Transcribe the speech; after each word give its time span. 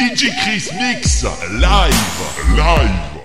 DJ 0.00 0.30
Chris 0.42 0.72
Mix 0.78 1.24
live, 1.60 2.56
live. 2.56 3.19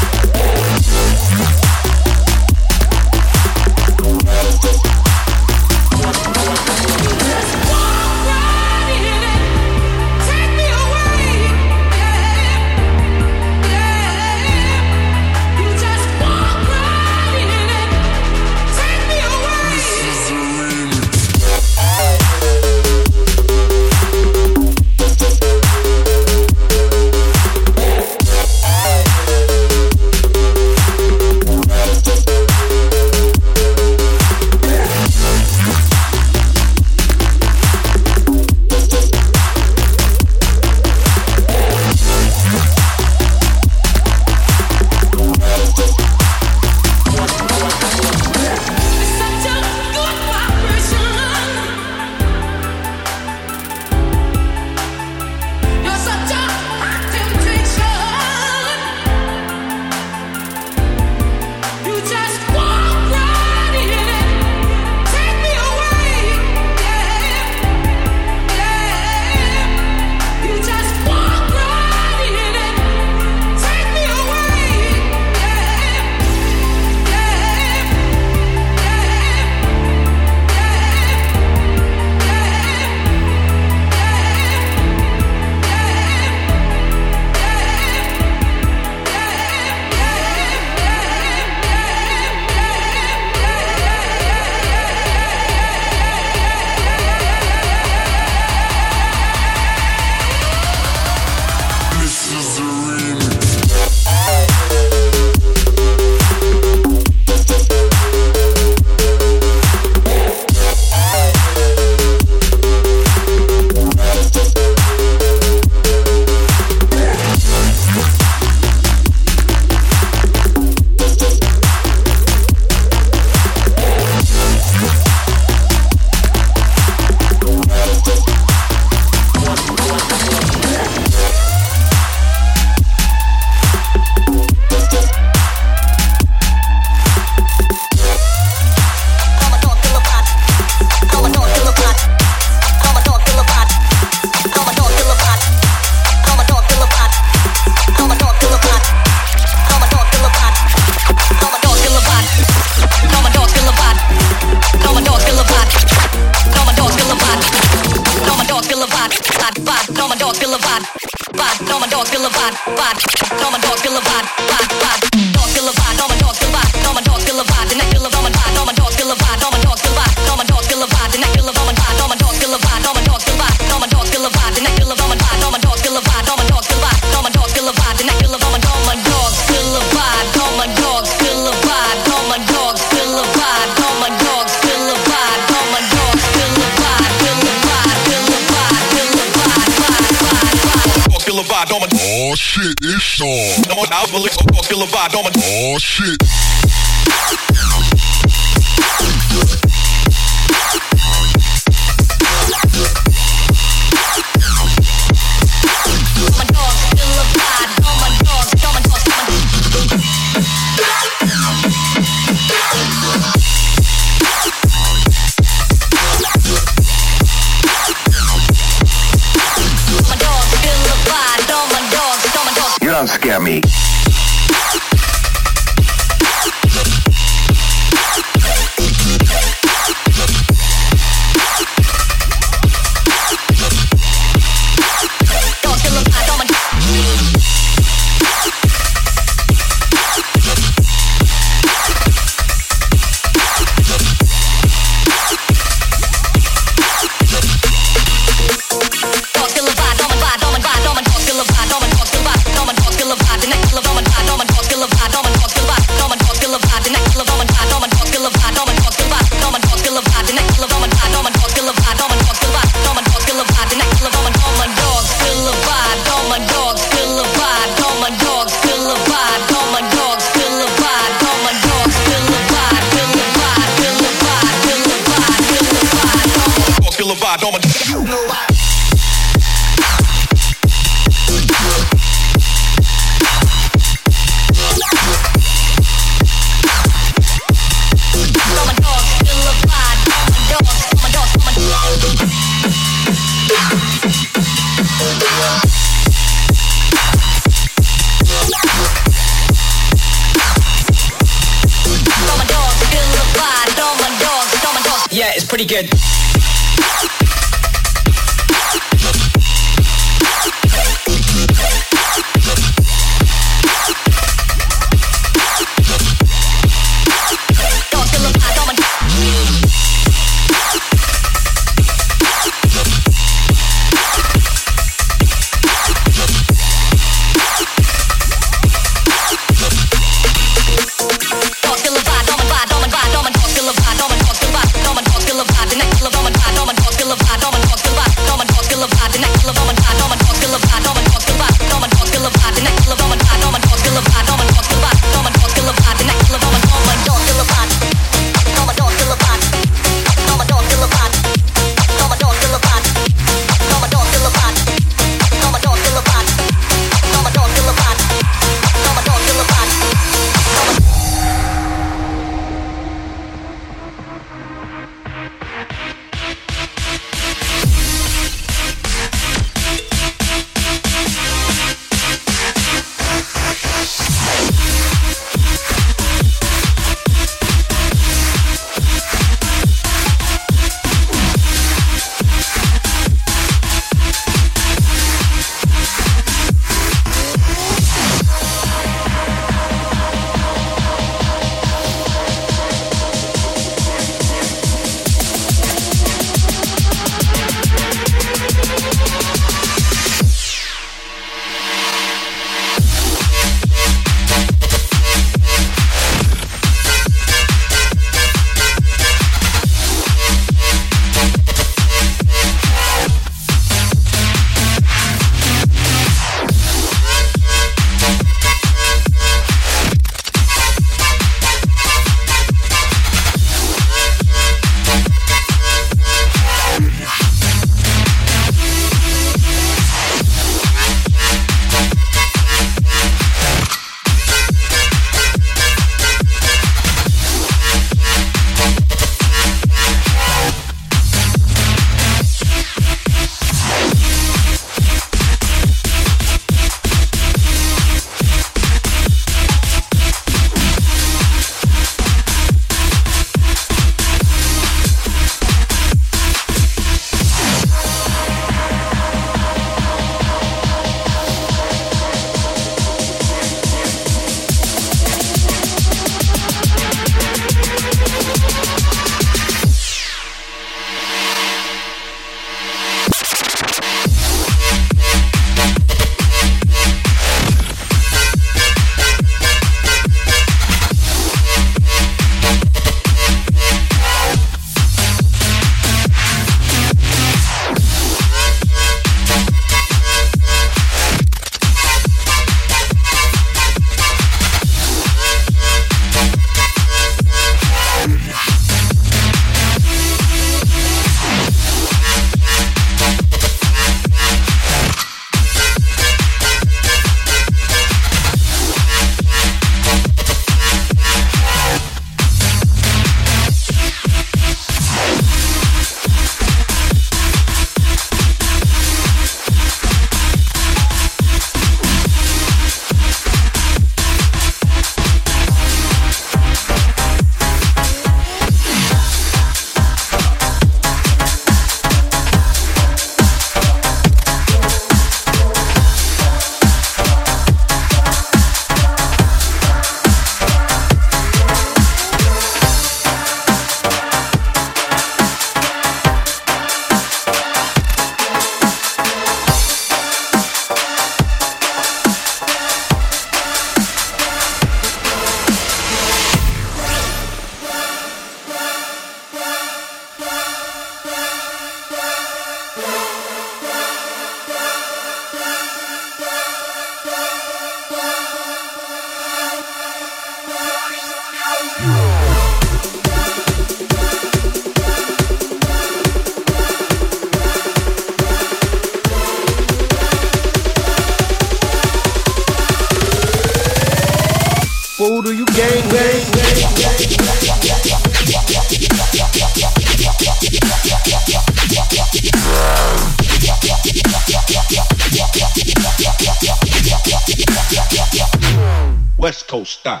gostar. 599.66 600.00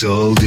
Could 0.00 0.34
do 0.36 0.37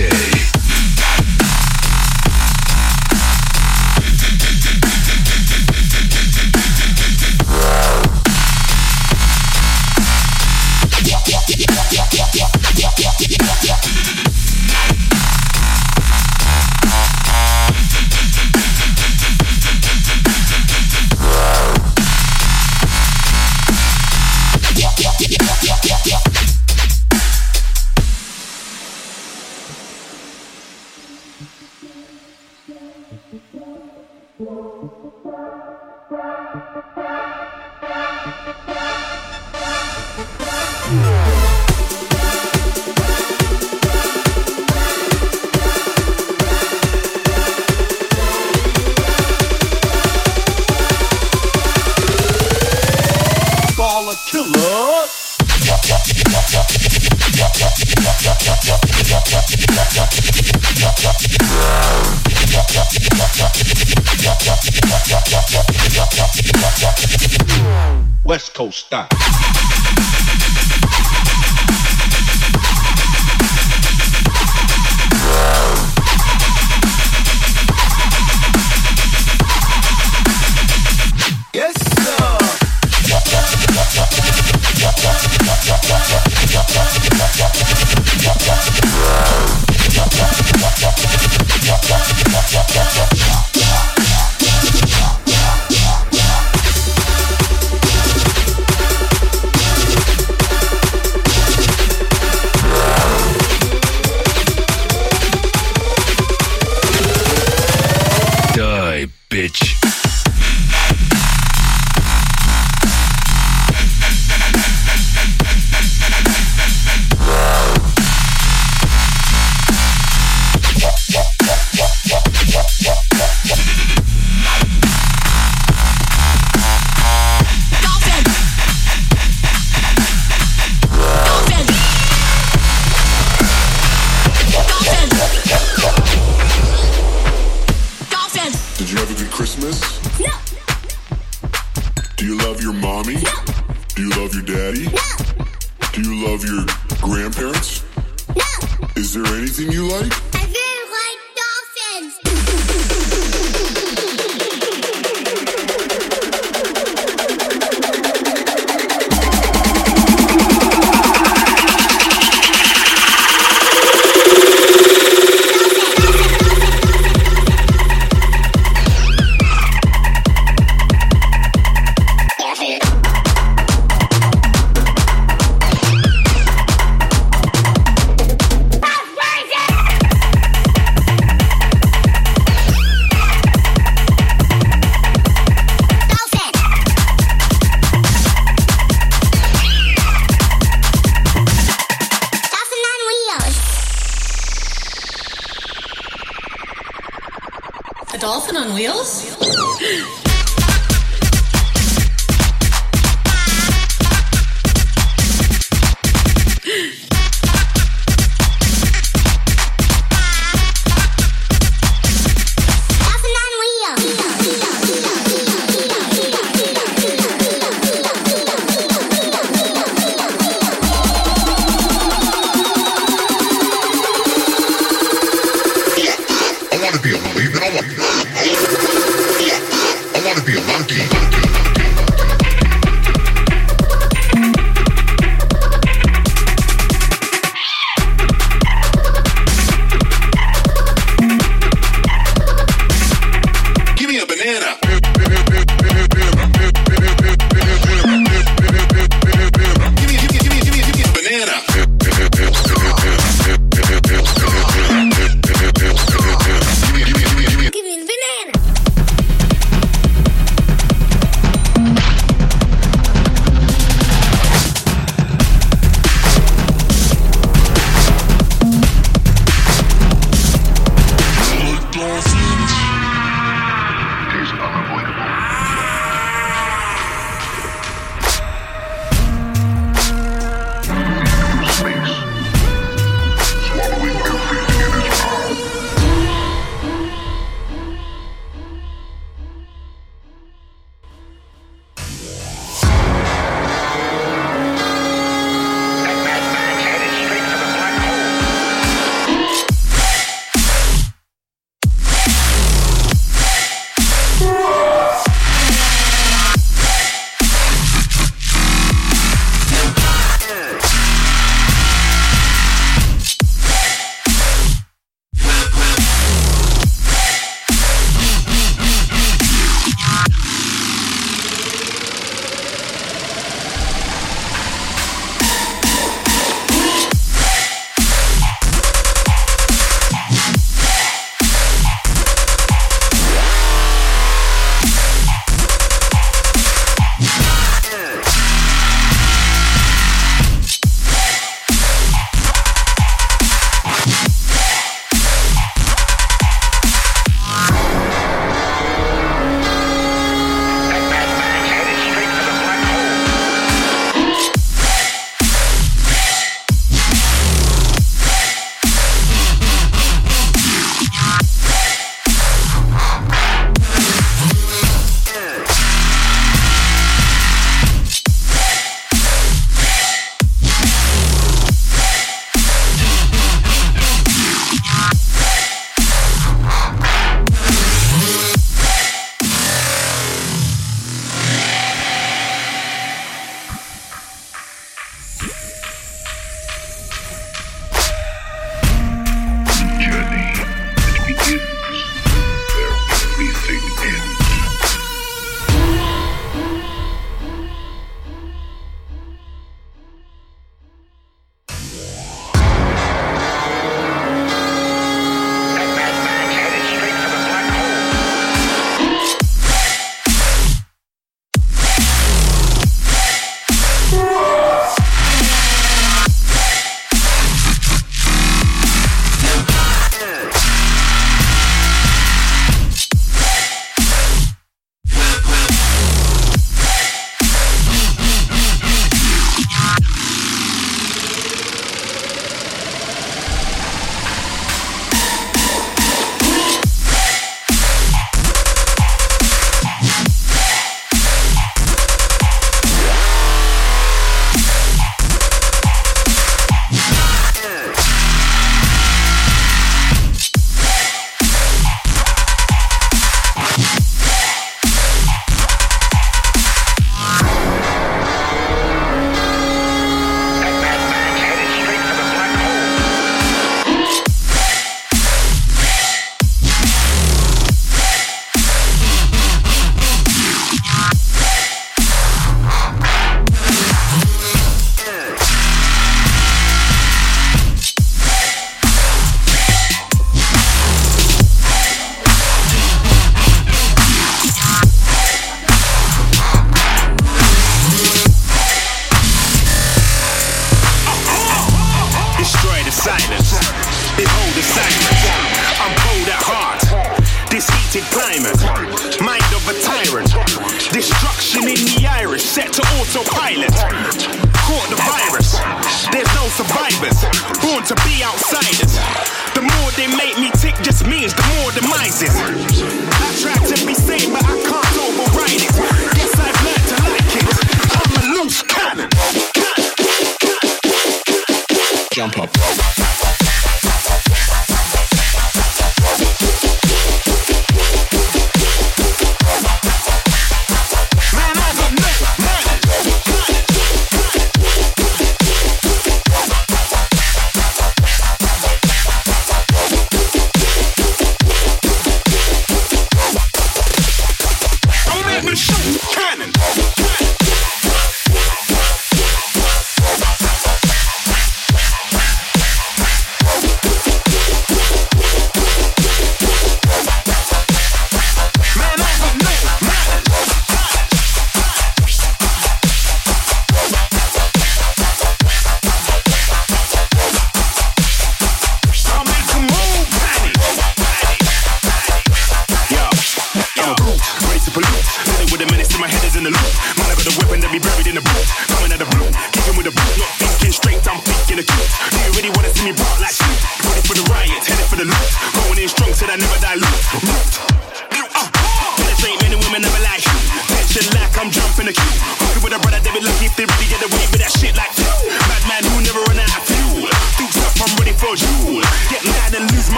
dolphin 198.41 198.57
on 198.57 198.73
wheels? 198.73 200.20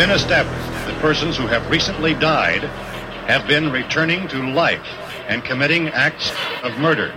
been 0.00 0.10
established 0.12 0.66
that 0.86 0.98
persons 1.02 1.36
who 1.36 1.46
have 1.46 1.70
recently 1.70 2.14
died 2.14 2.62
have 3.28 3.46
been 3.46 3.70
returning 3.70 4.26
to 4.26 4.50
life 4.50 4.86
and 5.28 5.44
committing 5.44 5.88
acts 5.88 6.32
of 6.62 6.74
murder. 6.78 7.12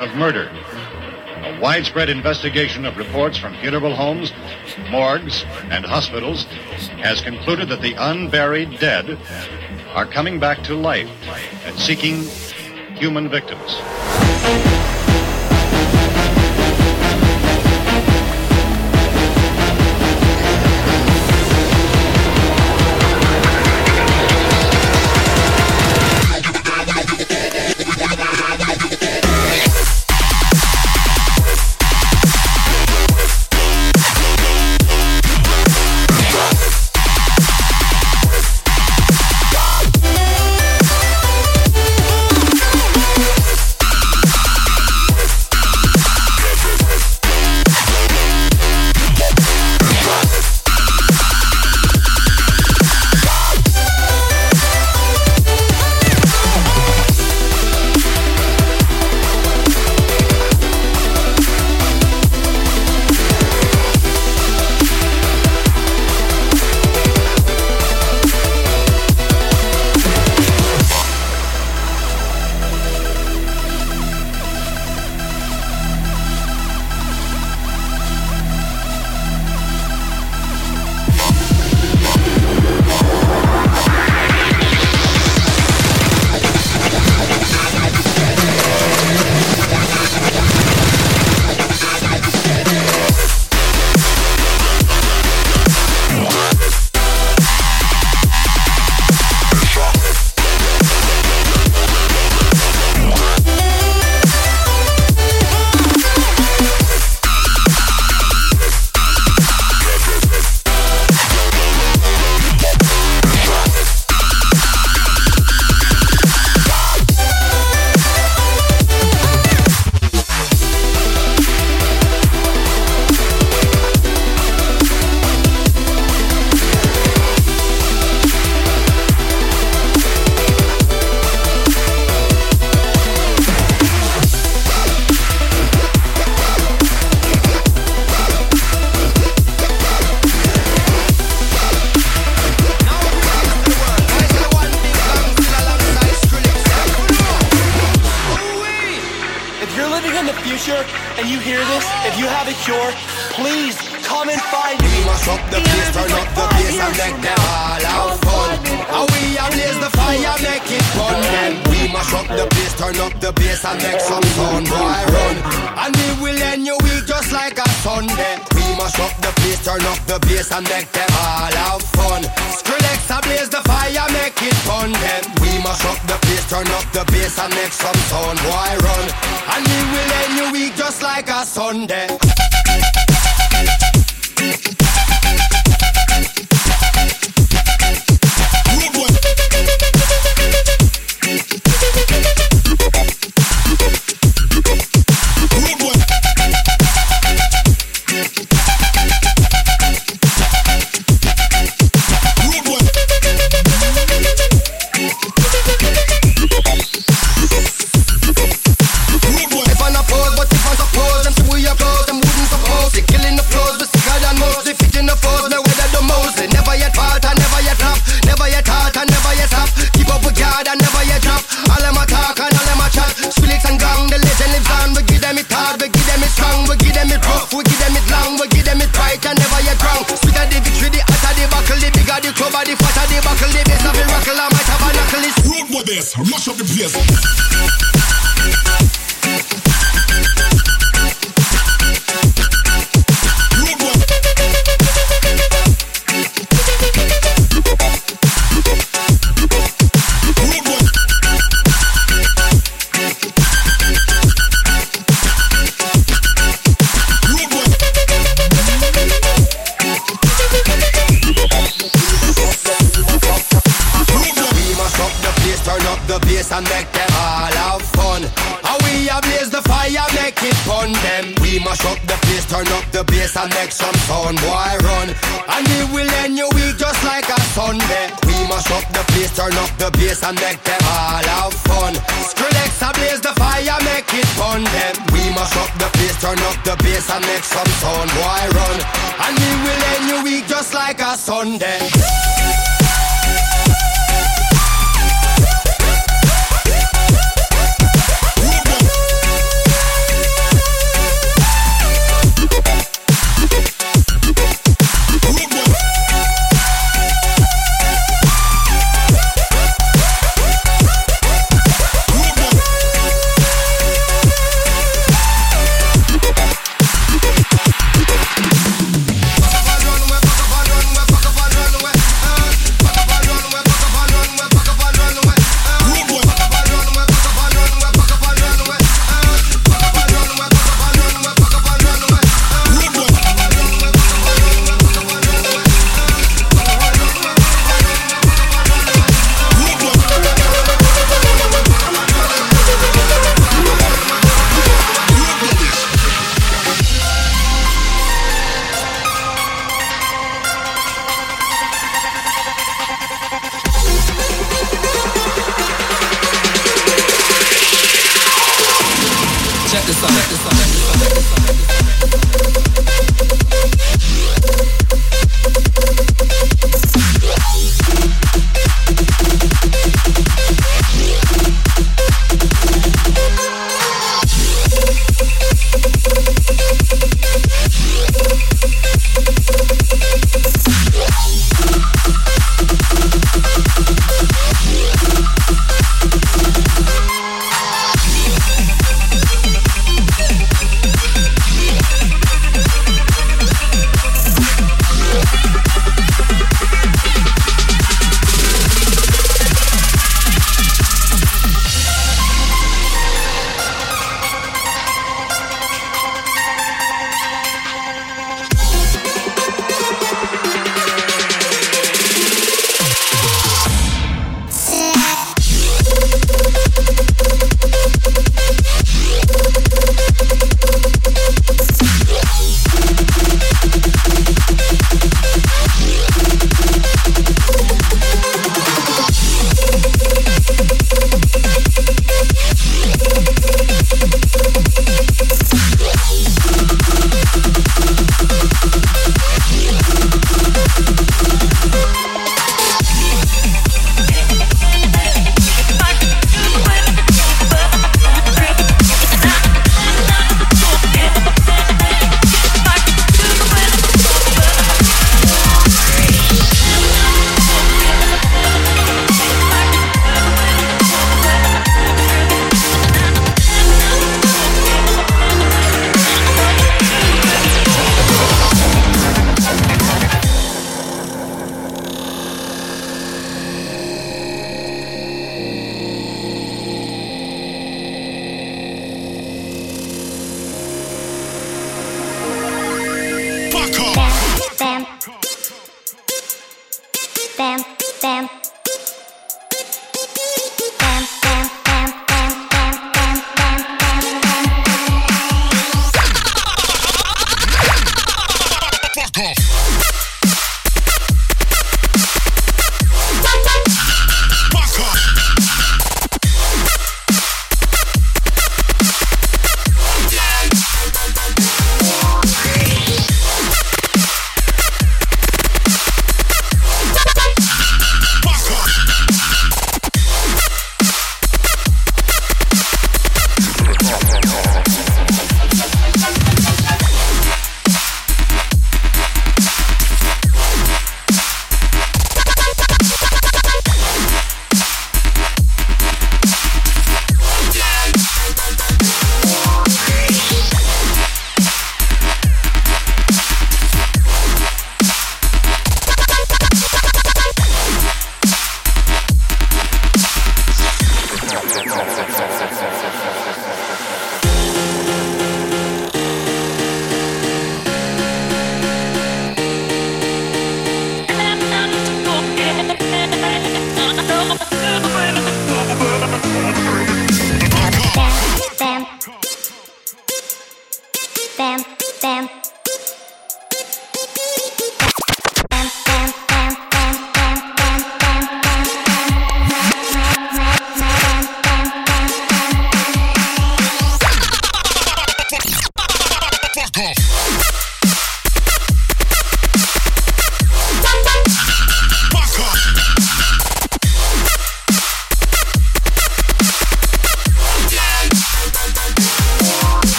Of 0.00 0.16
murder. 0.16 0.50
A 1.44 1.60
widespread 1.60 2.08
investigation 2.08 2.86
of 2.86 2.96
reports 2.96 3.36
from 3.36 3.54
funeral 3.56 3.94
homes, 3.94 4.32
morgues, 4.88 5.44
and 5.64 5.84
hospitals 5.84 6.44
has 7.04 7.20
concluded 7.20 7.68
that 7.68 7.82
the 7.82 7.92
unburied 7.98 8.78
dead 8.78 9.18
are 9.92 10.06
coming 10.06 10.40
back 10.40 10.62
to 10.62 10.74
life 10.74 11.10
and 11.66 11.78
seeking 11.78 12.22
human 12.96 13.28
victims. 13.28 13.76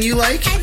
You 0.00 0.14
like 0.14 0.61